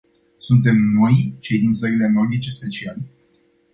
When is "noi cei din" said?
0.75-1.71